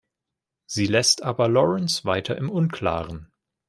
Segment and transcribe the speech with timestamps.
[0.65, 3.31] Sie lässt aber Laurence weiter im Unklaren.